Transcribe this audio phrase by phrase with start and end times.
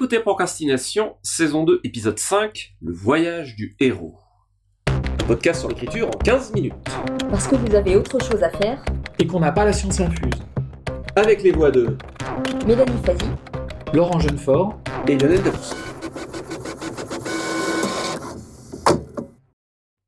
[0.00, 4.16] écoutez Procrastination, saison 2, épisode 5, Le voyage du héros.
[4.86, 6.72] Un podcast sur l'écriture en 15 minutes.
[7.30, 8.82] Parce que vous avez autre chose à faire,
[9.18, 10.32] et qu'on n'a pas la science infuse.
[11.16, 11.98] Avec les voix de
[12.66, 13.26] Mélanie Fazi,
[13.92, 15.76] Laurent Jeunefort, et Lionel Debrousse.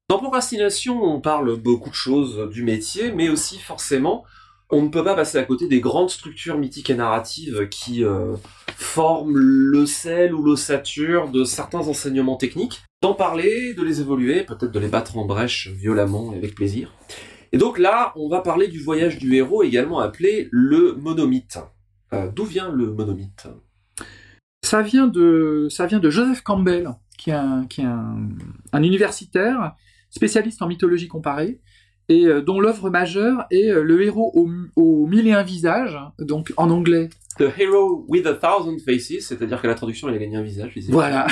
[0.09, 4.25] Dans Procrastination, on parle beaucoup de choses du métier, mais aussi forcément,
[4.73, 8.35] on ne peut pas passer à côté des grandes structures mythiques et narratives qui euh,
[8.75, 12.83] forment le sel ou l'ossature de certains enseignements techniques.
[13.03, 16.95] D'en parler, de les évoluer, peut-être de les battre en brèche violemment et avec plaisir.
[17.53, 21.59] Et donc là, on va parler du voyage du héros, également appelé le monomythe.
[22.15, 23.49] Euh, D'où vient le monomythe?
[24.65, 29.75] Ça vient de, Joseph Campbell, qui est un universitaire
[30.09, 31.61] spécialiste en mythologie comparée,
[32.09, 35.99] et euh, dont l'œuvre majeure est euh, Le héros aux, aux mille et un visages,
[36.19, 37.09] donc en anglais.
[37.39, 40.79] The Hero with a Thousand Faces, c'est-à-dire que la traduction, il a gagné un visage.
[40.89, 41.27] Voilà,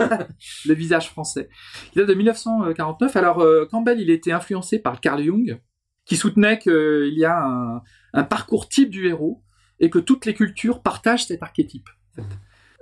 [0.66, 1.48] le visage français.
[1.94, 3.16] Il date de 1949.
[3.16, 5.60] Alors euh, Campbell, il était influencé par Carl Jung,
[6.06, 7.82] qui soutenait qu'il y a un,
[8.14, 9.42] un parcours type du héros
[9.80, 11.88] et que toutes les cultures partagent cet archétype.
[12.16, 12.28] en fait.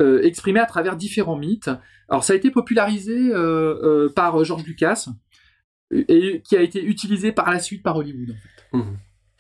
[0.01, 1.71] Euh, exprimé à travers différents mythes.
[2.09, 5.09] Alors ça a été popularisé euh, euh, par George Lucas
[5.93, 8.31] et qui a été utilisé par la suite par Hollywood.
[8.31, 8.77] En fait.
[8.77, 8.97] Mhm.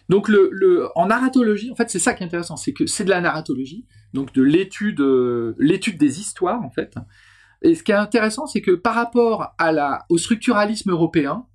[0.08, 3.04] Donc le, le, en narratologie, en fait, c'est ça qui est intéressant, c'est que c'est
[3.04, 6.94] de la narratologie, donc de l'étude, euh, l'étude des histoires en fait.
[7.62, 11.46] Et ce qui est intéressant, c'est que par rapport à la, au structuralisme européen,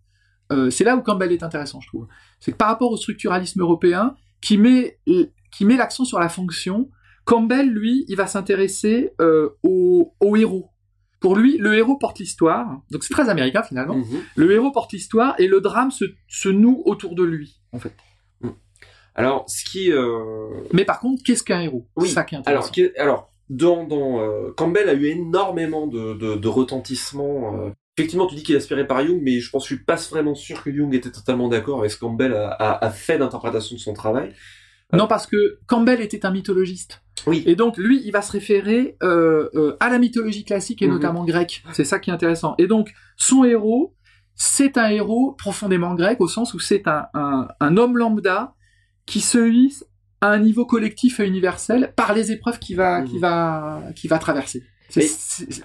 [0.51, 2.07] euh, c'est là où Campbell est intéressant, je trouve.
[2.39, 4.99] C'est que par rapport au structuralisme européen, qui met,
[5.51, 6.89] qui met l'accent sur la fonction,
[7.25, 10.71] Campbell, lui, il va s'intéresser euh, au, au héros.
[11.19, 13.95] Pour lui, le héros porte l'histoire, donc c'est très américain finalement.
[13.95, 14.21] Mhm.
[14.35, 17.93] Le héros porte l'histoire et le drame se, se noue autour de lui, en fait.
[19.15, 19.91] Alors, ce qui...
[19.91, 21.87] euh, Mais par contre, qu'est-ce qu'un héros?
[21.95, 26.35] Oui, ça qui est Alors, alors dans, dans euh, Campbell a eu énormément de, de,
[26.35, 27.59] de retentissement.
[27.59, 27.71] euh.
[27.97, 29.95] Effectivement, tu dis qu'il est inspiré par Jung, mais je pense que je suis pas
[29.95, 33.17] vraiment sûr que Jung était totalement d'accord avec ce que Campbell a, a, a fait
[33.17, 34.33] d'interprétation de son travail.
[34.93, 37.01] Non, parce que Campbell était un mythologiste.
[37.25, 37.43] Oui.
[37.45, 40.93] Et donc, lui, il va se référer euh, euh, à la mythologie classique et Mhm.
[40.93, 41.63] notamment grecque.
[41.73, 42.55] C'est ça qui est intéressant.
[42.57, 43.95] Et donc, son héros,
[44.35, 48.53] c'est un héros profondément grec au sens où c'est un, un, un homme lambda
[49.05, 49.85] qui se hisse
[50.21, 53.19] à un niveau collectif et universel par les épreuves qu'il va, Mhm.
[53.19, 54.63] va, va traverser.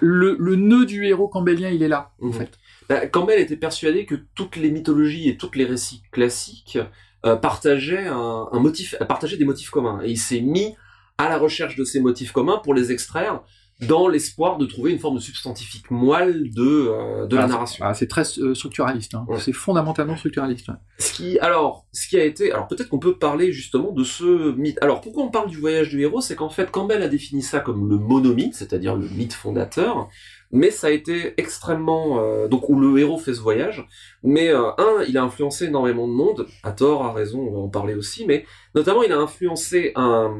[0.01, 2.33] Le nœud du héros campbellien, il est là, en Mhm.
[2.33, 2.51] fait.
[2.89, 6.77] Bah, Campbell était persuadé que toutes les mythologies et tous les récits classiques
[7.25, 9.99] euh, partageaient un, un motif, partageaient des motifs communs.
[10.03, 10.75] Et il s'est mis
[11.17, 13.41] à la recherche de ces motifs communs pour les extraire
[13.87, 17.83] dans l'espoir de trouver une forme de substantifique moelle de, euh, de la Ah, narration.
[17.85, 19.13] ah, c'est très euh, structuraliste.
[19.15, 19.25] hein.
[19.27, 19.39] Ouais.
[19.39, 20.69] C'est fondamentalement structuraliste.
[20.69, 20.75] ouais.
[20.99, 24.55] Ce qui, alors, ce qui a été, alors peut-être qu'on peut parler justement de ce
[24.55, 24.77] mythe.
[24.81, 27.59] Alors pourquoi on parle du voyage du héros, c'est qu'en fait Campbell a défini ça
[27.59, 30.07] comme le monomythe, c'est-à-dire le mythe fondateur,
[30.53, 33.85] mais ça a été extrêmement, euh, donc où le héros fait ce voyage.
[34.21, 37.59] Mais euh, un, il a influencé énormément de monde, à tort, à raison, on va
[37.59, 40.31] en parler aussi, mais notamment il a influencé un,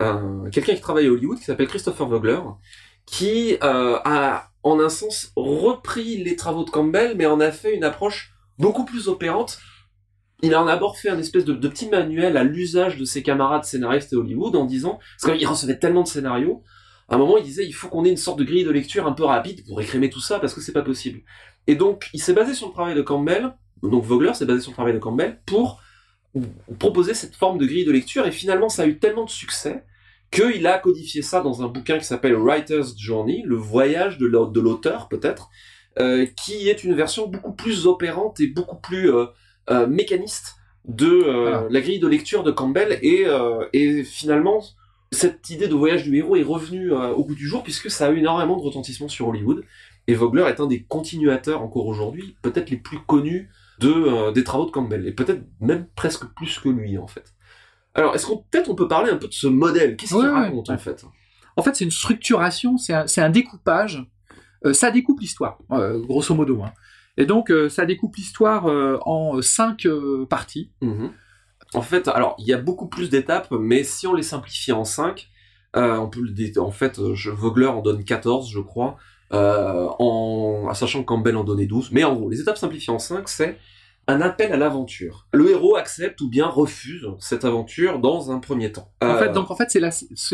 [0.00, 2.40] un quelqu'un qui travaille à Hollywood qui s'appelle Christopher Vogler,
[3.04, 7.76] qui euh, a en un sens repris les travaux de Campbell, mais en a fait
[7.76, 9.58] une approche beaucoup plus opérante
[10.42, 13.22] il en a d'abord fait un espèce de, de petit manuel à l'usage de ses
[13.22, 16.64] camarades scénaristes à Hollywood en disant, parce qu'il recevait tellement de scénarios,
[17.12, 19.06] à un moment il disait il faut qu'on ait une sorte de grille de lecture
[19.06, 21.20] un peu rapide pour écrémer tout ça parce que c'est pas possible.
[21.68, 24.70] Et donc il s'est basé sur le travail de Campbell, donc Vogler s'est basé sur
[24.72, 25.80] le travail de Campbell pour
[26.78, 29.84] proposer cette forme de grille de lecture et finalement ça a eu tellement de succès
[30.30, 34.46] qu'il a codifié ça dans un bouquin qui s'appelle Writer's Journey, le voyage de l'au-
[34.46, 35.50] de l'auteur peut-être,
[36.00, 39.26] euh, qui est une version beaucoup plus opérante et beaucoup plus euh,
[39.70, 40.56] euh, mécaniste
[40.88, 41.66] de Voilà.
[41.68, 43.26] la grille de lecture de Campbell et,
[43.74, 44.64] et finalement
[45.12, 48.06] cette idée de voyage du héros est revenue euh, au bout du jour puisque ça
[48.06, 49.62] a eu énormément de retentissement sur Hollywood
[50.08, 54.42] et Vogler est un des continuateurs encore aujourd'hui peut-être les plus connus de euh, des
[54.42, 57.34] travaux de Campbell et peut-être même presque plus que lui en fait.
[57.94, 59.96] Alors est-ce qu'on peut-être on peut parler un peu de ce modèle?
[59.96, 61.04] Qu'est-ce qu'il Ouais, ouais, raconte en fait?
[61.56, 64.02] En fait, c'est une structuration, c'est un, découpage.
[64.64, 66.62] Euh, ça découpe l'histoire, euh, grosso modo.
[66.62, 66.72] hein.
[67.18, 68.64] Et donc, ça découpe l'histoire
[69.06, 69.86] en cinq
[70.30, 70.70] parties.
[70.80, 71.12] Mhm.
[71.74, 74.84] En fait, alors il y a beaucoup plus d'étapes, mais si on les simplifie en
[74.84, 75.28] 5,
[75.74, 78.96] on peut le en fait, euh, je, Vogler en donne 14, je crois,
[79.32, 81.90] euh, en sachant que Campbell en donnait 12.
[81.92, 83.58] Mais en gros, les étapes simplifiées en 5, c'est
[84.08, 85.26] un appel à l'aventure.
[85.32, 88.90] Le héros accepte ou bien refuse cette aventure dans un premier temps.
[89.00, 89.80] En Euh, fait, donc en fait, c'est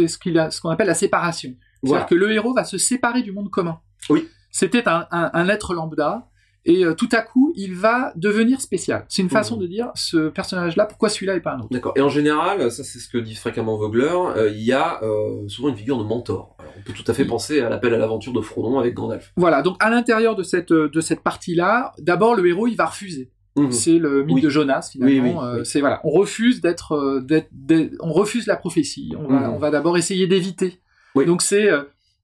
[0.08, 1.54] ce qu'on appelle la séparation.
[1.82, 2.00] voilà.
[2.00, 3.78] C'est-à-dire que le héros va se séparer du monde commun.
[4.10, 4.26] Oui.
[4.50, 6.26] C'était un, un- un être lambda,
[6.68, 9.04] et euh, tout à coup, il va devenir spécial.
[9.08, 9.62] C'est une façon Mhm.
[9.62, 11.68] de dire ce personnage-là, pourquoi celui-là et pas un autre.
[11.72, 11.94] D'accord.
[11.96, 15.48] Et en général, ça c'est ce que dit fréquemment Vogler, euh, il y a euh,
[15.48, 16.54] souvent une figure de mentor.
[16.60, 19.32] Alors on peut tout à fait penser à l'appel à l'aventure de Frodon avec Gandalf.
[19.36, 23.32] Voilà, donc à l'intérieur de cette, de cette partie-là, d'abord le héros il va refuser.
[23.56, 23.72] Mhm.
[23.72, 24.40] C'est le mythe Oui.
[24.42, 25.40] de Jonas finalement.
[25.40, 25.64] Oui, oui, oui.
[25.66, 26.94] C'est voilà, on refuse d'être,
[28.00, 29.14] on refuse la prophétie.
[29.18, 29.58] On va, Mhm.
[29.58, 30.80] va d'abord essayer d'éviter.
[31.26, 31.68] Donc c'est,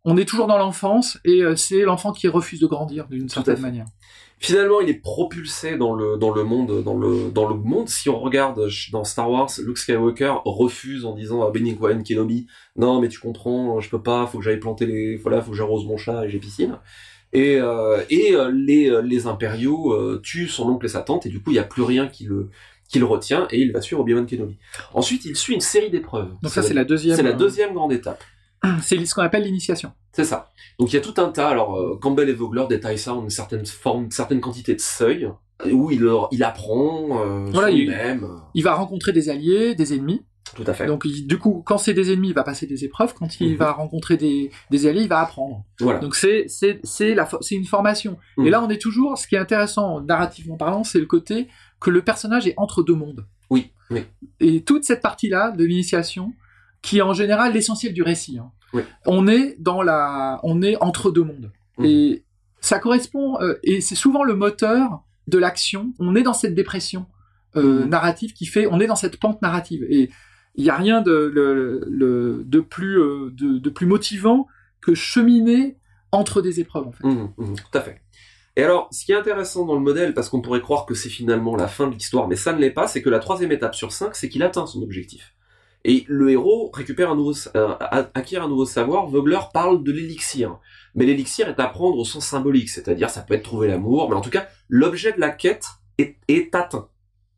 [0.05, 3.87] on est toujours dans l'enfance et c'est l'enfant qui refuse de grandir d'une certaine manière.
[4.39, 7.89] Finalement, il est propulsé dans le dans le monde dans le dans le monde.
[7.89, 12.47] Si on regarde dans Star Wars, Luke Skywalker refuse en disant à Benny Cohen Kenobi,
[12.77, 15.57] non mais tu comprends, je peux pas, faut que j'aille planter les, voilà, faut que
[15.57, 16.79] j'arrose mon chat et j'ai piscine.
[17.33, 21.27] Et euh, et euh, les euh, les impériaux euh, tuent son oncle et sa tante
[21.27, 22.51] et du coup il y a plus rien qui le
[22.89, 24.59] qui le retient et il va suivre Obi-Wan Kenobi.
[24.93, 26.31] Ensuite, il suit une série d'épreuves.
[26.43, 27.17] Donc ça c'est la deuxième.
[27.17, 28.23] c'est la deuxième grande étape.
[28.83, 29.93] C'est ce qu'on appelle l'initiation.
[30.13, 30.51] C'est ça.
[30.79, 31.49] Donc il y a tout un tas.
[31.49, 34.81] Alors euh, Campbell et Vogler détaillent ça en une certaine forme, une certaine quantité de
[34.81, 35.29] seuils
[35.71, 38.27] où il il apprend euh, Voilà, il- lui-même.
[38.55, 40.23] Il va rencontrer des alliés, des ennemis.
[40.55, 40.87] Tout à fait.
[40.87, 43.15] Donc il- du coup, quand c'est des ennemis, il va passer des épreuves.
[43.15, 43.57] Quand il Mhm.
[43.57, 45.65] va rencontrer des, des alliés, il va apprendre.
[45.81, 45.99] voilà.
[46.01, 46.47] Donc c'est
[47.51, 48.19] une formation.
[48.37, 48.47] Mhm.
[48.47, 49.17] Et là, on est toujours.
[49.19, 51.49] Ce qui est intéressant narrativement parlant, c'est le côté
[51.81, 53.27] que le personnage est entre deux mondes.
[53.51, 54.05] Oui, oui.
[54.41, 56.33] Et toute cette partie-là de l'initiation,
[56.85, 58.39] qui est en général l'essentiel du récit.
[58.39, 58.51] hein.
[58.75, 58.83] Oui.
[59.07, 61.51] On est dans la, on est entre deux mondes.
[61.79, 61.85] Mhm.
[61.87, 62.25] Et
[62.61, 63.41] ça correspond.
[63.41, 65.95] euh, et c'est souvent le moteur de l'action.
[65.99, 67.07] On est dans cette dépression
[67.57, 67.89] euh, Mhm.
[67.89, 68.67] narrative qui fait.
[68.71, 69.85] On est dans cette pente narrative.
[69.89, 70.11] Et
[70.57, 74.47] il n'y a rien de, plus euh, de, de plus motivant
[74.81, 75.79] que cheminer
[76.13, 77.05] entre des épreuves en fait.
[77.07, 78.01] Mhm, tout à fait.
[78.57, 81.09] Et alors, ce qui est intéressant dans le modèle, parce qu'on pourrait croire que c'est
[81.09, 83.75] finalement la fin de l'histoire, mais ça ne l'est pas, c'est que la troisième étape
[83.75, 85.35] sur cinq, c'est qu'il atteint son objectif.
[85.85, 87.75] Et le héros récupère euh,
[88.15, 89.07] acquiert un nouveau savoir.
[89.07, 90.59] Vogler parle de l'élixir.
[90.95, 94.17] Mais l'élixir est à prendre au sens symbolique, c'est-à-dire ça peut être trouver l'amour, mais
[94.17, 95.67] en tout cas, l'objet de la quête
[95.99, 96.89] est, atteint,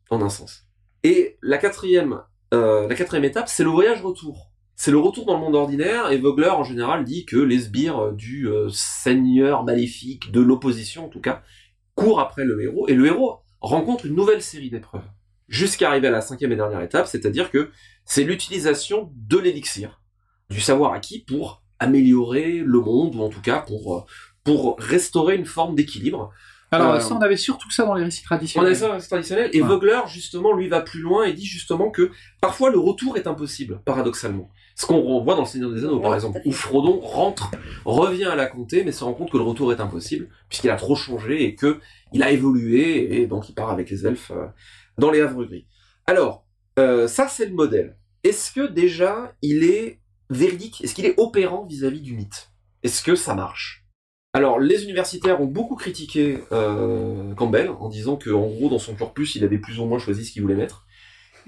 [0.09, 0.65] en un sens.
[1.03, 2.21] Et la quatrième,
[2.53, 4.51] euh, la quatrième étape, c'est le voyage retour.
[4.75, 8.13] C'est le retour dans le monde ordinaire, et Vogler, en général, dit que les sbires
[8.13, 11.41] du euh, seigneur maléfique, de l'opposition en tout cas,
[11.95, 15.09] courent après le héros, et le héros rencontre une nouvelle série d'épreuves.
[15.47, 17.71] Jusqu'à arriver à la cinquième et dernière étape, c'est-à-dire que
[18.05, 20.01] c'est l'utilisation de l'élixir,
[20.49, 24.01] du savoir acquis pour améliorer le monde, ou en tout cas pour, euh,
[24.43, 26.31] pour restaurer une forme d'équilibre.
[26.71, 28.71] Alors Euh, ça, on avait surtout ça dans les récits On traditionnels.
[28.71, 29.67] a ça c'est traditionnel, et Ouais.
[29.67, 32.11] Vogler, justement, lui va plus loin et dit justement que
[32.41, 34.49] parfois le retour est impossible, paradoxalement.
[34.75, 37.51] Ce qu'on voit dans le Seigneur des Anneaux, par exemple, où Frodon rentre,
[37.85, 40.75] revient à la comté, mais se rend compte que le retour est impossible, puisqu'il a
[40.75, 41.79] trop changé et que
[42.11, 44.45] il a évolué, et donc il part avec les elfes euh,
[44.97, 45.67] dans les Havres Gris.
[46.05, 46.45] Alors,
[46.79, 47.97] euh, ça c'est le modèle.
[48.23, 50.83] Est-ce que déjà il est véridique?
[50.83, 52.51] Est-ce qu'il est opérant vis-à-vis du mythe?
[52.83, 53.85] Est-ce que ça marche?
[54.33, 58.93] Alors, les universitaires ont beaucoup critiqué euh, Campbell en disant que, en gros, dans son
[58.93, 60.85] corpus, il avait plus ou moins choisi ce qu'il voulait mettre.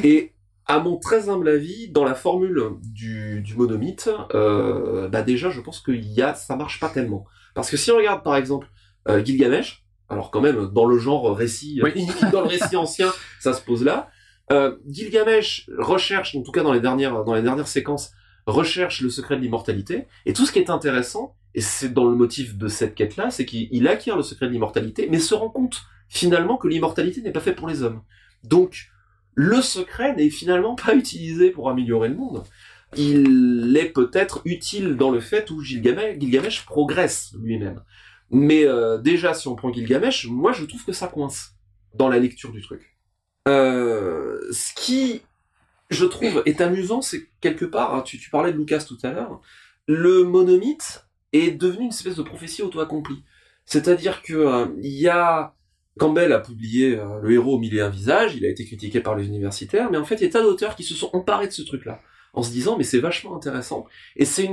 [0.04, 0.34] Et
[0.66, 5.82] à mon très humble avis, dans la formule du, monomythe, euh, bah déjà, je pense
[5.82, 5.92] que
[6.36, 7.26] ça marche pas tellement.
[7.54, 8.68] Parce que si on regarde, par exemple,
[9.24, 12.08] Gilgamesh, alors quand même, dans le genre récit, Oui.
[12.32, 14.10] dans le récit ancien, ça se pose là.
[14.52, 18.12] Euh, Gilgamesh recherche, en tout cas dans les dernières, dans les dernières séquences,
[18.48, 20.08] recherche le secret de l'immortalité.
[20.26, 23.46] Et tout ce qui est intéressant, et c'est dans le motif de cette quête-là, c'est
[23.46, 27.32] qu'il il acquiert le secret de l'immortalité, mais se rend compte finalement que l'immortalité n'est
[27.32, 28.02] pas faite pour les hommes.
[28.44, 28.90] Donc,
[29.36, 32.44] le secret n'est finalement pas utilisé pour améliorer le monde.
[32.98, 37.82] Il est peut-être utile dans le fait où Gilgamesh, Gilgamesh progresse lui-même.
[38.32, 41.56] Mais euh, déjà, si on prend Gilgamesh, moi je trouve que ça coince
[41.96, 42.98] dans la lecture du truc.
[43.48, 45.22] Euh, ce qui,
[45.90, 49.42] je trouve, est amusant, c'est quelque part, hein, tu, parlais de Lucas tout à l'heure,
[49.88, 53.24] le monomythe est devenu une espèce de prophétie auto-accomplie.
[53.66, 55.56] C'est-à-dire que euh, il y a
[56.00, 59.02] Campbell a publié euh, Le héros au mille et un visages, il a été critiqué
[59.02, 61.48] par les universitaires, mais en fait, il y a tas d'auteurs qui se sont emparés
[61.48, 62.02] de ce truc-là,
[62.34, 63.86] en se disant, mais c'est vachement intéressant.
[64.16, 64.50] Et c'est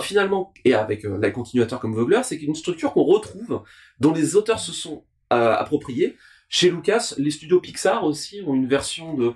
[0.00, 3.62] finalement, et avec euh, la continuateur comme Vogler, c'est une structure qu'on retrouve,
[4.00, 6.16] dont les auteurs se sont euh, appropriés.
[6.48, 9.34] Chez Lucas, les studios Pixar aussi ont une version de,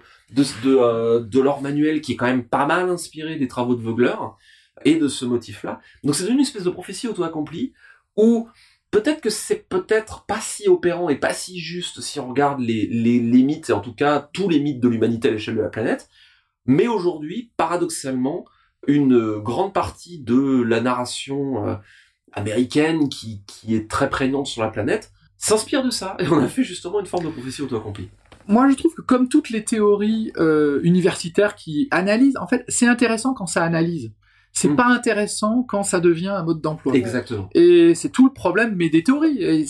[0.67, 4.15] euh, de leur manuel qui est quand même pas mal inspiré des travaux de Vogler
[4.85, 5.81] et de ce motif-là.
[6.05, 7.73] Donc c'est une espèce de prophétie auto-accomplie
[8.17, 8.49] où
[8.93, 12.87] peut-être que c'est peut-être pas si opérant et pas si juste si on regarde les,
[12.87, 15.63] les, les mythes, et en tout cas tous les mythes de l'humanité à l'échelle de
[15.63, 16.09] la planète,
[16.67, 18.45] mais aujourd'hui, paradoxalement,
[18.87, 21.75] une grande partie de la narration euh,
[22.33, 26.49] américaine qui, qui est très prégnante sur la planète s'inspire de ça, et on a
[26.49, 28.11] fait justement une forme de prophétie auto-accomplie.
[28.47, 32.87] Moi, je trouve que comme toutes les théories euh, universitaires qui analysent, en fait, c'est
[32.87, 34.13] intéressant quand ça analyse.
[34.53, 34.77] C'est Mm.
[34.77, 36.95] pas intéressant quand ça devient un mode d'emploi.
[36.95, 37.49] Exactement.
[37.55, 39.67] Et c'est tout le problème, mais des théories.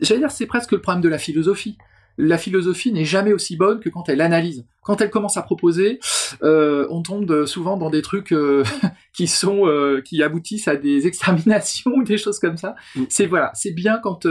[0.00, 1.76] J'allais dire, c'est presque le problème de la philosophie.
[2.18, 4.64] La philosophie n'est jamais aussi bonne que quand elle analyse.
[4.82, 5.98] Quand elle commence à proposer,
[6.42, 8.62] euh, on tombe souvent dans des trucs euh,
[9.12, 12.76] qui sont euh, qui aboutissent à des exterminations ou des choses comme ça.
[12.96, 13.04] Mm.
[13.08, 14.26] C'est voilà, c'est bien quand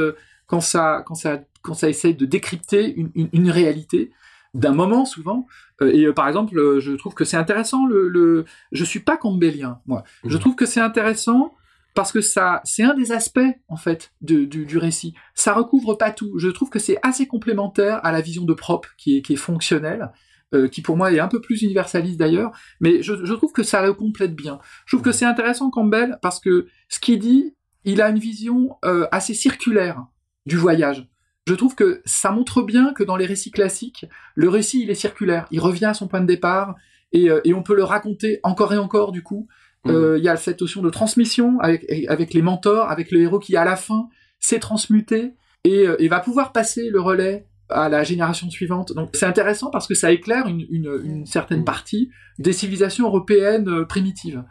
[0.47, 4.11] quand ça quand ça quand ça essaye de décrypter une, une, une réalité
[4.53, 5.47] d'un moment souvent.
[5.81, 7.85] Et par exemple, je trouve que c'est intéressant.
[7.87, 10.03] Le, le je suis pas campbellien, moi.
[10.25, 10.39] Je Mhm.
[10.39, 11.55] trouve que c'est intéressant
[11.93, 15.13] parce que ça, c'est un des aspects en fait de- du, du récit.
[15.35, 16.38] Ça recouvre pas tout.
[16.39, 19.38] Je trouve que c'est assez complémentaire à la vision de Prop, qui est, qui est
[19.38, 20.12] fonctionnelle,
[20.53, 22.51] euh, qui pour moi est un peu plus universaliste d'ailleurs.
[22.79, 24.59] Mais je, je trouve que ça le complète bien.
[24.85, 28.77] Je trouve que c'est intéressant Campbell parce que ce qu'il dit, il a une vision
[28.85, 30.03] euh, assez circulaire
[30.45, 31.07] du voyage.
[31.47, 34.95] Je trouve que ça montre bien que dans les récits classiques, le récit il est
[34.95, 35.45] circulaire.
[35.51, 36.75] Il revient à son point de départ
[37.12, 39.47] et, euh, et on peut le raconter encore et encore du coup.
[39.87, 43.39] Euh, Il y a cette notion de transmission avec, avec les mentors, avec le héros
[43.39, 44.07] qui à la fin
[44.39, 45.33] s'est transmuté
[45.65, 48.93] et, euh, et va pouvoir passer le relais à la génération suivante.
[48.93, 51.65] Donc c'est intéressant parce que ça éclaire une, une, une certaine Mhm.
[51.65, 52.09] partie
[52.39, 54.43] des civilisations européennes euh, primitives.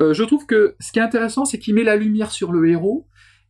[0.00, 2.68] Euh, je trouve que ce qui est intéressant, c'est qu'il met la lumière sur le
[2.68, 3.06] héros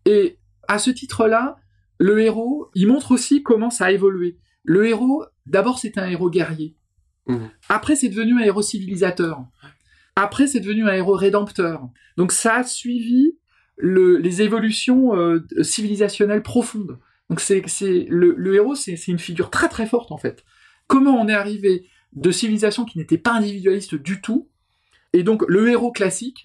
[0.07, 1.57] et à ce titre-là,
[1.99, 4.39] le héros, il montre aussi comment ça a évolué.
[4.65, 6.77] Le héros, d'abord, c'est un héros guerrier.
[7.69, 9.45] Après, c'est devenu un héros civilisateur.
[10.17, 11.89] Après, c'est devenu un héros rédempteur.
[12.17, 13.37] Donc, ça a suivi
[13.77, 16.99] le- les évolutions euh, civilisationnelles profondes.
[17.31, 17.65] Donc, c'est,
[18.09, 20.45] le, héros, c'est, une figure très très forte en fait.
[20.87, 24.51] Comment on est arrivé de civilisations qui n'étaient pas individualistes du tout,
[25.15, 26.45] et donc le héros classique,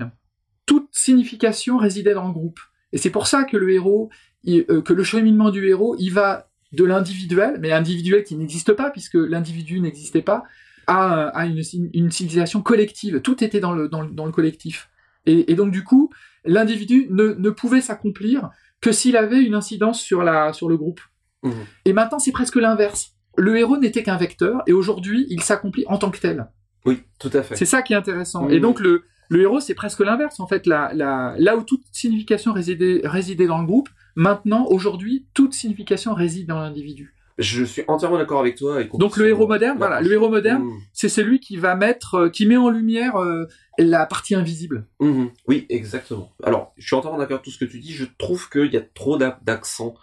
[0.66, 2.62] toute signification résidait dans le groupe.
[2.94, 4.10] Et c'est pour ça que le héros,
[4.48, 8.90] euh, que le cheminement du héros, il va de l'individuel, mais individuel qui n'existe pas
[8.92, 10.44] puisque l'individu n'existait pas,
[10.88, 11.62] à, à une,
[11.94, 13.22] une civilisation collective.
[13.22, 14.90] Tout était dans le, dans le, dans le collectif.
[15.26, 16.10] Et, et donc du coup,
[16.46, 21.02] l'individu ne, ne pouvait s'accomplir que s'il avait une incidence sur, la, sur le groupe.
[21.44, 21.54] Mhm.
[21.86, 23.12] Et maintenant, c'est presque l'inverse.
[23.36, 26.48] Le héros n'était qu'un vecteur, et aujourd'hui, il s'accomplit en tant que tel.
[26.86, 27.56] Oui, tout à fait.
[27.56, 28.50] C'est ça qui est intéressant.
[28.50, 30.40] Et donc le, le héros, c'est presque l'inverse.
[30.40, 35.28] En fait, la, la, là où toute signification résidait, résidait dans le groupe, maintenant, aujourd'hui,
[35.34, 37.14] toute signification réside dans l'individu.
[37.38, 38.82] Je suis entièrement d'accord avec toi.
[38.82, 40.64] et Donc le héros moderne, voilà, le héros moderne,
[40.94, 43.46] c'est celui qui va mettre, euh, qui met en lumière euh,
[43.78, 44.88] la partie invisible.
[45.00, 45.30] Mhm.
[45.48, 46.32] Oui, exactement.
[46.44, 47.94] Alors, je suis entièrement d'accord avec tout ce que tu dis.
[47.94, 49.94] Je trouve qu'il y a trop d'a- d'accent,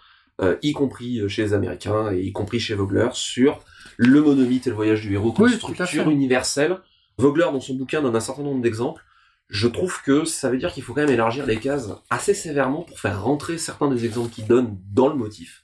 [0.41, 3.59] euh, y compris chez les Américains et y compris chez Vogler, sur
[3.97, 6.77] le monomythe et le voyage du héros comme Oui, structure universelle.
[7.17, 9.01] Vogler, dans son bouquin, donne un certain nombre d'exemples.
[9.49, 12.81] Je trouve que ça veut dire qu'il faut quand même élargir les cases assez sévèrement
[12.83, 15.61] pour faire rentrer certains des exemples qu'il donne dans le motif.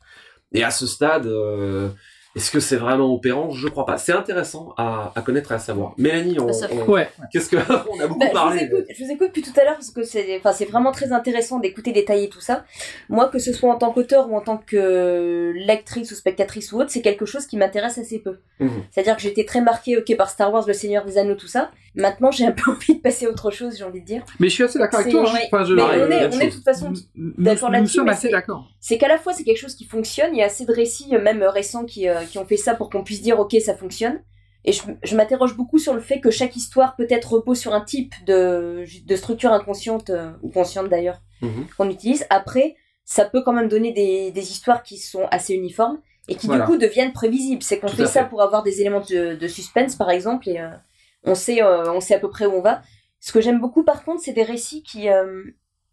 [0.54, 1.90] Et à ce stade, euh,
[2.36, 3.52] est-ce que c'est vraiment opérant?
[3.52, 3.98] Je crois pas.
[3.98, 5.94] C'est intéressant à, à connaître et à savoir.
[5.98, 7.10] Mélanie, on, fait- on- Ouais.
[7.32, 7.56] qu'est-ce que
[7.90, 8.64] on a beaucoup Bah, je, vous parlé.
[8.64, 11.12] écoute, je vous écoute depuis tout à l'heure parce que c'est enfin, c'est vraiment très
[11.12, 12.64] intéressant d'écouter détailler tout ça.
[13.10, 16.80] Moi, que ce soit en tant qu'auteur ou en tant que lectrice ou spectatrice ou
[16.82, 18.38] autre, c'est quelque chose qui m'intéresse assez peu.
[18.60, 18.70] Mhm.
[18.92, 21.72] C'est-à-dire que j'étais très marquée ok, par Star Wars, Le Seigneur des Anneaux, tout ça.
[21.96, 24.24] Maintenant, j'ai un peu envie de passer à autre chose, j'ai envie de dire.
[24.40, 25.30] Mais je suis assez d'accord avec toi.
[25.30, 25.34] hein.
[25.34, 25.50] ouais.
[25.52, 28.06] Enfin, je- Mais on est, on est de toute façon nous, d'accord nous là-dessus, sommes
[28.06, 28.66] mais assez d'accord.
[28.80, 31.14] c'est qu'à la fois c'est quelque chose qui fonctionne, il y a assez de récits,
[31.16, 33.76] euh, même récents, qui, euh, qui ont fait ça pour qu'on puisse dire ok ça
[33.76, 34.22] fonctionne.
[34.64, 37.82] Et je, je m'interroge beaucoup sur le fait que chaque histoire peut-être repose sur un
[37.82, 41.66] type de, de structure inconsciente, euh, ou consciente d'ailleurs, Mhm.
[41.76, 42.26] qu'on utilise.
[42.30, 46.46] Après, ça peut quand même donner des, des histoires qui sont assez uniformes et qui
[46.46, 46.64] Voilà.
[46.66, 47.64] du coup deviennent prévisibles.
[47.64, 50.70] C'est qu'on fait ça pour avoir des éléments de, de suspense par exemple et euh,
[51.24, 52.82] on, sait, euh, on sait à peu près où on va.
[53.20, 55.10] Ce que j'aime beaucoup par contre, c'est des récits qui...
[55.10, 55.44] euh,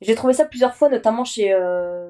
[0.01, 1.53] j'ai trouvé ça plusieurs fois, notamment chez...
[1.53, 2.09] euh,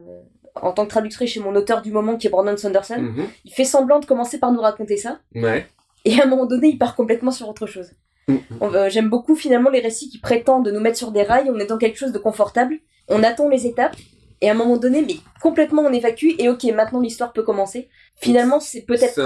[0.60, 3.00] en tant que traductrice chez mon auteur du moment qui est Brandon Sanderson.
[3.00, 3.26] Mhm.
[3.44, 5.20] Il fait semblant de commencer par nous raconter ça.
[5.34, 5.66] Ouais.
[6.04, 7.92] Et à un moment donné, il part complètement sur autre chose.
[8.28, 8.88] Mhm.
[8.88, 11.78] J'aime beaucoup finalement les récits qui prétendent nous mettre sur des rails, on est dans
[11.78, 13.96] quelque chose de confortable, on attend les étapes,
[14.40, 17.88] et à un moment donné, mais complètement on évacue, et ok, maintenant l'histoire peut commencer.
[18.20, 19.18] Finalement, c'est peut-être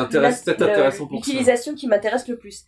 [1.11, 2.67] l'utilisation qui m'intéresse le plus.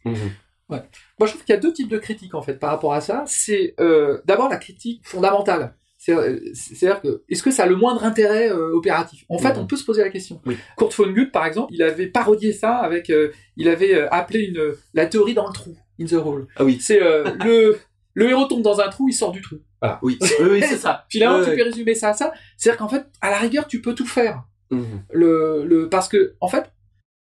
[0.70, 0.82] Mhm.
[1.18, 3.00] Moi, je trouve qu'il y a deux types de critiques en fait par rapport à
[3.00, 3.24] ça.
[3.26, 5.76] C'est euh, d'abord la critique fondamentale.
[6.10, 9.24] Euh, C'est-à-dire que est-ce que ça a le moindre intérêt euh, opératif?
[9.30, 9.60] En fait, Mhm.
[9.60, 10.40] on peut se poser la question.
[10.46, 10.56] Oui.
[10.76, 15.06] Kurt Vonnegut, par exemple, il avait parodié ça avec, euh, il avait appelé une la
[15.06, 16.46] théorie dans le trou, in the hole.
[16.56, 16.78] Ah oui.
[16.80, 16.98] C'est
[17.44, 17.78] le
[18.16, 19.56] le héros tombe dans un trou, il sort du trou.
[19.82, 19.98] Voilà.
[20.02, 21.04] Oui, oui, oui, c'est ça.
[21.10, 21.56] Finalement, Ouais, tu ouais.
[21.56, 22.32] peux résumer ça à ça.
[22.56, 24.44] C'est-à-dire qu'en fait, à la rigueur, tu peux tout faire.
[24.70, 25.04] Mhm.
[25.12, 26.72] le, le parce que en fait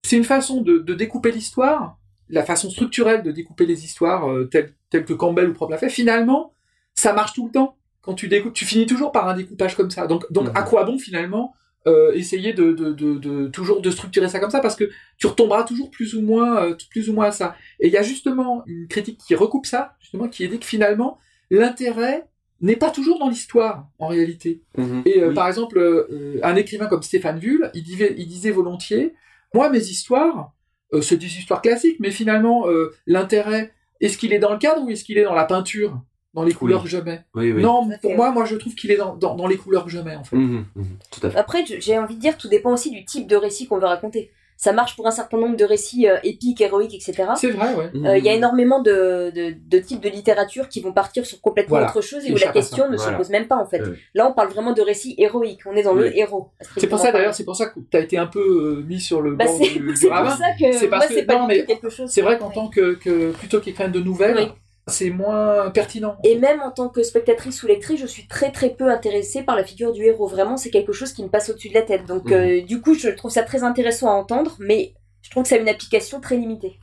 [0.06, 1.96] c'est une façon de, de découper l'histoire
[2.30, 5.78] la façon structurelle de découper les histoires euh, telles telles que Campbell ou Propp l'a
[5.78, 6.52] fait finalement
[6.94, 9.90] ça marche tout le temps quand tu découpes tu finis toujours par un découpage comme
[9.90, 10.56] ça donc donc Mhm.
[10.56, 11.54] à quoi bon finalement
[11.86, 14.60] euh, essayer de, de, de, de toujours de structurer ça comme ça?
[14.60, 17.86] Parce que tu retomberas toujours plus ou moins euh, plus ou moins à ça et
[17.86, 21.16] il y a justement une critique qui recoupe ça justement qui est dit que finalement
[21.50, 22.26] l'intérêt
[22.60, 25.02] n'est pas toujours dans l'histoire en réalité Mhm.
[25.06, 25.34] et euh, Oui.
[25.34, 26.06] par exemple,
[26.42, 27.84] un écrivain comme Stéphane Vull, il
[28.18, 29.14] il disait volontiers,
[29.54, 30.52] Moi, mes histoires,
[30.92, 34.82] euh, c'est des histoires classiques, mais finalement, euh, l'intérêt, est-ce qu'il est dans le cadre
[34.82, 36.00] ou est-ce qu'il est dans la peinture
[36.34, 36.84] dans les couleurs Oui.
[36.84, 37.22] que je mets?
[37.34, 37.62] Oui, oui.
[37.62, 39.98] Non, pour moi, moi je trouve qu'il est dans, dans, dans les couleurs que je
[39.98, 40.36] mets en fait.
[40.36, 41.38] Mhm, mhm, tout à fait.
[41.38, 44.30] Après, j'ai envie de dire, tout dépend aussi du type de récit qu'on veut raconter.
[44.62, 47.30] Ça marche pour un certain nombre de récits euh, épiques, héroïques, etc.
[47.34, 47.90] C'est vrai, ouais.
[48.06, 51.40] Euh, Il y a énormément de, de, de types de littérature qui vont partir sur
[51.40, 51.88] complètement Voilà.
[51.88, 53.12] autre chose et où la question ne Voilà.
[53.12, 53.80] se pose même pas en fait.
[54.14, 55.60] Là, on parle vraiment de récits héroïques.
[55.64, 56.50] On est dans le héros.
[56.76, 59.00] C'est pour ça d'ailleurs, c'est pour ça que tu as été un peu euh, mis
[59.00, 60.72] sur le Bah, bord c'est du, du c'est pour ça que
[61.08, 62.10] C'est pas non, mais tout quelque chose.
[62.10, 62.54] C'est vrai qu'en Ouais.
[62.54, 64.48] tant que, que plutôt qu'écrivain de nouvelles, Oui.
[64.86, 66.16] C'est moins pertinent.
[66.24, 69.54] Et même en tant que spectatrice ou lectrice, je suis très très peu intéressée par
[69.56, 70.26] la figure du héros.
[70.26, 72.06] Vraiment, c'est quelque chose qui me passe au-dessus de la tête.
[72.06, 72.32] Donc, Mhm.
[72.32, 75.56] euh, du coup, je trouve ça très intéressant à entendre, mais je trouve que ça
[75.56, 76.78] a une application très limitée.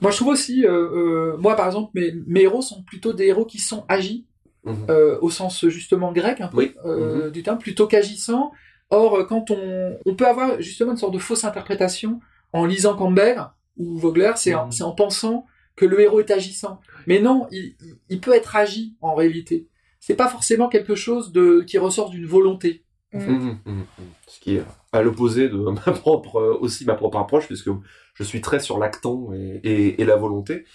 [0.00, 3.26] Moi, je trouve aussi, euh, euh, moi par exemple, mes, mes héros sont plutôt des
[3.26, 4.26] héros qui sont agis,
[4.64, 4.86] Mhm.
[4.90, 6.74] euh, au sens justement grec un peu, Oui.
[6.84, 8.52] euh, du terme, plutôt qu'agissant.
[8.90, 12.20] Or, quand on, on peut avoir justement une sorte de fausse interprétation
[12.52, 13.42] en lisant Campbell
[13.78, 14.72] ou Vogler, c'est en, Mhm.
[14.72, 15.46] c'est en pensant
[15.80, 16.78] que le héros est agissant.
[17.06, 19.66] Mais non, il, peut être agi en réalité.
[19.98, 22.84] C'est pas forcément quelque chose de qui ressort d'une volonté.
[23.14, 23.84] Mhm, mhm, mhm.
[24.26, 25.56] Ce qui est à l'opposé de
[25.86, 27.70] ma propre, euh, aussi ma propre approche, puisque
[28.12, 30.66] je suis très sur l'actant et, et, et la volonté.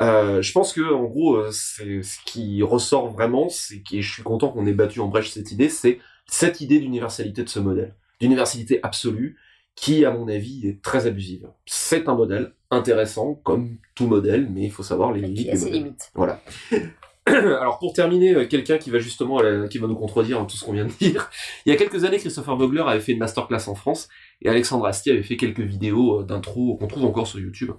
[0.00, 4.12] Euh, je pense que en gros, euh, c'est ce qui ressort vraiment, c'est que je
[4.12, 7.60] suis content qu'on ait battu en brèche cette idée, c'est cette idée d'universalité de ce
[7.60, 9.36] modèle, d'universalité absolue,
[9.76, 11.48] qui à mon avis est très abusive.
[11.66, 15.50] C'est un modèle intéressant, comme tout modèle, mais il faut savoir les limites puis, des
[15.50, 16.10] à ses limites.
[16.14, 16.40] Voilà.
[17.26, 20.64] Alors pour terminer, euh, quelqu'un qui va justement, la- qui va nous contredire tout ce
[20.64, 21.30] qu'on vient de dire.
[21.64, 24.08] Il y a quelques années, Christopher Vogler avait fait une masterclass en France
[24.42, 27.72] et Alexandre Astier avait fait quelques vidéos euh, d'intro qu'on trouve encore sur YouTube.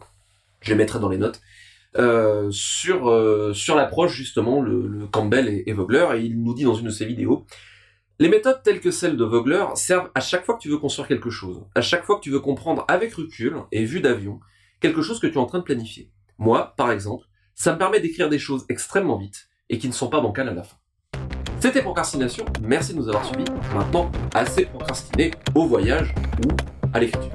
[0.61, 1.41] Je les mettrai dans les notes.
[1.97, 6.53] Euh, sur euh, sur l'approche justement le, le Campbell et, et Vogler et il nous
[6.53, 7.45] dit dans une de ses vidéos
[8.19, 11.07] les méthodes telles que celles de Vogler servent à chaque fois que tu veux construire
[11.07, 14.41] quelque chose, à chaque fois que tu veux comprendre avec recul et vue d'avion
[14.85, 16.11] quelque chose que tu es en train de planifier.
[16.37, 17.25] Moi, par exemple,
[17.55, 20.53] ça me permet d'écrire des choses extrêmement vite et qui ne sont pas bancales à
[20.53, 20.75] la fin.
[21.59, 23.45] C'était Procrastination, merci de nous avoir suivis.
[23.73, 26.49] Maintenant, assez procrastiné au voyage ou
[26.93, 27.31] à l'écriture.